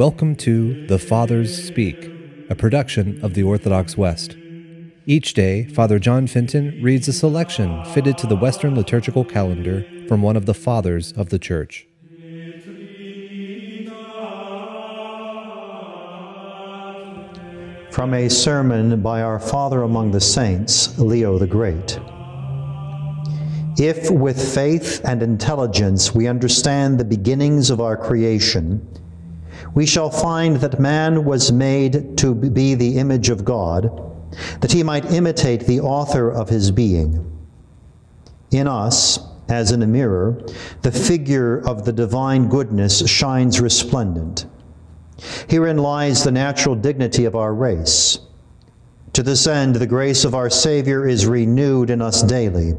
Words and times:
Welcome 0.00 0.34
to 0.36 0.86
The 0.86 0.98
Fathers 0.98 1.62
Speak, 1.62 2.10
a 2.48 2.54
production 2.54 3.22
of 3.22 3.34
the 3.34 3.42
Orthodox 3.42 3.98
West. 3.98 4.34
Each 5.04 5.34
day, 5.34 5.64
Father 5.64 5.98
John 5.98 6.26
Fenton 6.26 6.82
reads 6.82 7.06
a 7.06 7.12
selection 7.12 7.84
fitted 7.84 8.16
to 8.16 8.26
the 8.26 8.34
Western 8.34 8.74
liturgical 8.74 9.26
calendar 9.26 9.84
from 10.08 10.22
one 10.22 10.38
of 10.38 10.46
the 10.46 10.54
Fathers 10.54 11.12
of 11.12 11.28
the 11.28 11.38
Church. 11.38 11.86
From 17.90 18.14
a 18.14 18.30
sermon 18.30 19.02
by 19.02 19.20
our 19.20 19.38
Father 19.38 19.82
among 19.82 20.12
the 20.12 20.20
Saints, 20.22 20.98
Leo 20.98 21.36
the 21.36 21.46
Great. 21.46 22.00
If 23.76 24.10
with 24.10 24.54
faith 24.54 25.02
and 25.04 25.22
intelligence 25.22 26.14
we 26.14 26.26
understand 26.26 26.98
the 26.98 27.04
beginnings 27.04 27.68
of 27.68 27.82
our 27.82 27.98
creation, 27.98 28.86
we 29.74 29.86
shall 29.86 30.10
find 30.10 30.56
that 30.56 30.80
man 30.80 31.24
was 31.24 31.52
made 31.52 32.16
to 32.18 32.34
be 32.34 32.74
the 32.74 32.98
image 32.98 33.28
of 33.28 33.44
God, 33.44 33.90
that 34.60 34.72
he 34.72 34.82
might 34.82 35.12
imitate 35.12 35.66
the 35.66 35.80
author 35.80 36.30
of 36.30 36.48
his 36.48 36.70
being. 36.70 37.26
In 38.50 38.66
us, 38.66 39.18
as 39.48 39.72
in 39.72 39.82
a 39.82 39.86
mirror, 39.86 40.40
the 40.82 40.92
figure 40.92 41.58
of 41.66 41.84
the 41.84 41.92
divine 41.92 42.48
goodness 42.48 43.08
shines 43.08 43.60
resplendent. 43.60 44.46
Herein 45.48 45.78
lies 45.78 46.24
the 46.24 46.32
natural 46.32 46.74
dignity 46.74 47.24
of 47.24 47.36
our 47.36 47.52
race. 47.52 48.18
To 49.14 49.22
this 49.24 49.46
end, 49.46 49.74
the 49.74 49.86
grace 49.86 50.24
of 50.24 50.36
our 50.36 50.48
Savior 50.48 51.06
is 51.06 51.26
renewed 51.26 51.90
in 51.90 52.00
us 52.00 52.22
daily, 52.22 52.74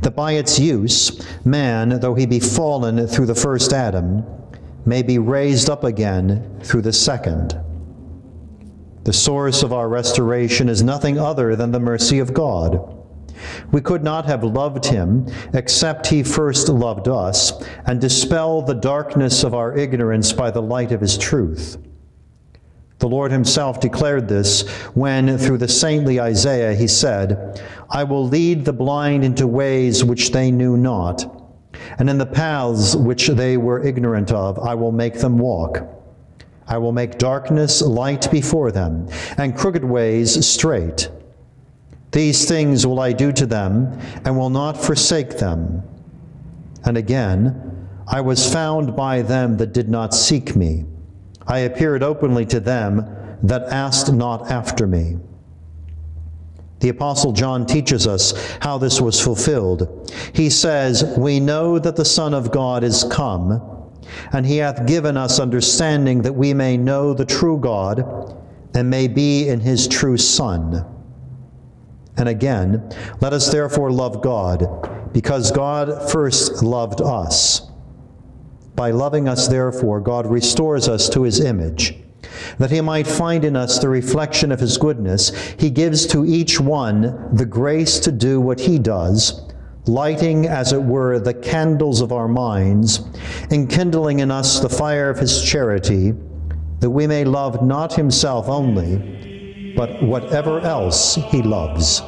that 0.00 0.14
by 0.14 0.32
its 0.32 0.58
use, 0.58 1.26
man, 1.44 2.00
though 2.00 2.14
he 2.14 2.24
be 2.24 2.38
fallen 2.38 3.06
through 3.08 3.26
the 3.26 3.34
first 3.34 3.72
Adam, 3.72 4.24
may 4.84 5.02
be 5.02 5.18
raised 5.18 5.70
up 5.70 5.84
again 5.84 6.60
through 6.62 6.82
the 6.82 6.92
second. 6.92 7.58
The 9.04 9.12
source 9.12 9.62
of 9.62 9.72
our 9.72 9.88
restoration 9.88 10.68
is 10.68 10.82
nothing 10.82 11.18
other 11.18 11.56
than 11.56 11.72
the 11.72 11.80
mercy 11.80 12.18
of 12.18 12.34
God. 12.34 12.98
We 13.72 13.80
could 13.80 14.04
not 14.04 14.26
have 14.26 14.44
loved 14.44 14.86
him 14.86 15.26
except 15.52 16.06
he 16.06 16.22
first 16.22 16.68
loved 16.68 17.08
us 17.08 17.52
and 17.86 18.00
dispel 18.00 18.62
the 18.62 18.74
darkness 18.74 19.42
of 19.42 19.54
our 19.54 19.76
ignorance 19.76 20.32
by 20.32 20.50
the 20.50 20.62
light 20.62 20.92
of 20.92 21.00
his 21.00 21.18
truth. 21.18 21.78
The 22.98 23.08
Lord 23.08 23.32
himself 23.32 23.80
declared 23.80 24.28
this 24.28 24.68
when, 24.94 25.36
through 25.36 25.58
the 25.58 25.66
saintly 25.66 26.20
Isaiah, 26.20 26.74
he 26.74 26.86
said, 26.86 27.60
I 27.90 28.04
will 28.04 28.28
lead 28.28 28.64
the 28.64 28.72
blind 28.72 29.24
into 29.24 29.48
ways 29.48 30.04
which 30.04 30.30
they 30.30 30.52
knew 30.52 30.76
not 30.76 31.41
and 31.98 32.08
in 32.10 32.18
the 32.18 32.26
paths 32.26 32.96
which 32.96 33.28
they 33.28 33.56
were 33.56 33.84
ignorant 33.84 34.32
of, 34.32 34.58
I 34.58 34.74
will 34.74 34.92
make 34.92 35.14
them 35.14 35.38
walk. 35.38 35.86
I 36.66 36.78
will 36.78 36.92
make 36.92 37.18
darkness 37.18 37.82
light 37.82 38.30
before 38.30 38.70
them, 38.70 39.08
and 39.36 39.56
crooked 39.56 39.84
ways 39.84 40.46
straight. 40.46 41.10
These 42.12 42.46
things 42.46 42.86
will 42.86 43.00
I 43.00 43.12
do 43.12 43.32
to 43.32 43.46
them, 43.46 43.98
and 44.24 44.38
will 44.38 44.50
not 44.50 44.76
forsake 44.76 45.38
them. 45.38 45.82
And 46.84 46.96
again, 46.96 47.88
I 48.06 48.20
was 48.20 48.52
found 48.52 48.96
by 48.96 49.22
them 49.22 49.56
that 49.58 49.72
did 49.72 49.88
not 49.88 50.14
seek 50.14 50.54
me. 50.54 50.84
I 51.46 51.60
appeared 51.60 52.02
openly 52.02 52.46
to 52.46 52.60
them 52.60 53.06
that 53.42 53.62
asked 53.64 54.12
not 54.12 54.50
after 54.50 54.86
me. 54.86 55.16
The 56.82 56.88
Apostle 56.88 57.30
John 57.30 57.64
teaches 57.64 58.08
us 58.08 58.34
how 58.60 58.76
this 58.76 59.00
was 59.00 59.20
fulfilled. 59.20 60.12
He 60.32 60.50
says, 60.50 61.04
We 61.16 61.38
know 61.38 61.78
that 61.78 61.94
the 61.94 62.04
Son 62.04 62.34
of 62.34 62.50
God 62.50 62.82
is 62.82 63.04
come, 63.04 63.92
and 64.32 64.44
he 64.44 64.56
hath 64.56 64.84
given 64.84 65.16
us 65.16 65.38
understanding 65.38 66.22
that 66.22 66.32
we 66.32 66.52
may 66.52 66.76
know 66.76 67.14
the 67.14 67.24
true 67.24 67.56
God 67.56 68.36
and 68.74 68.90
may 68.90 69.06
be 69.06 69.46
in 69.48 69.60
his 69.60 69.86
true 69.86 70.16
Son. 70.16 70.84
And 72.16 72.28
again, 72.28 72.90
let 73.20 73.32
us 73.32 73.48
therefore 73.52 73.92
love 73.92 74.20
God, 74.20 75.12
because 75.12 75.52
God 75.52 76.10
first 76.10 76.64
loved 76.64 77.00
us. 77.00 77.62
By 78.74 78.90
loving 78.90 79.28
us, 79.28 79.46
therefore, 79.46 80.00
God 80.00 80.26
restores 80.26 80.88
us 80.88 81.08
to 81.10 81.22
his 81.22 81.38
image 81.38 81.94
that 82.58 82.70
he 82.70 82.80
might 82.80 83.06
find 83.06 83.44
in 83.44 83.56
us 83.56 83.78
the 83.78 83.88
reflection 83.88 84.52
of 84.52 84.60
his 84.60 84.78
goodness, 84.78 85.30
he 85.58 85.70
gives 85.70 86.06
to 86.06 86.24
each 86.24 86.60
one 86.60 87.34
the 87.34 87.46
grace 87.46 87.98
to 88.00 88.12
do 88.12 88.40
what 88.40 88.60
he 88.60 88.78
does, 88.78 89.50
lighting, 89.86 90.46
as 90.46 90.72
it 90.72 90.82
were, 90.82 91.18
the 91.18 91.34
candles 91.34 92.00
of 92.00 92.12
our 92.12 92.28
minds, 92.28 93.00
enkindling 93.50 94.20
in 94.20 94.30
us 94.30 94.60
the 94.60 94.68
fire 94.68 95.10
of 95.10 95.18
his 95.18 95.42
charity, 95.42 96.14
that 96.80 96.90
we 96.90 97.06
may 97.06 97.24
love 97.24 97.64
not 97.64 97.94
himself 97.94 98.48
only, 98.48 99.74
but 99.76 100.02
whatever 100.02 100.60
else 100.60 101.14
he 101.14 101.42
loves. 101.42 102.02